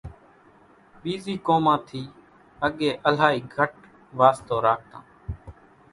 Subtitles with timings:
[1.01, 2.01] ٻيزِي قومان ٿِي
[2.65, 3.71] اڳيَ الائِي گھٽ
[4.17, 5.03] واستو راکتان۔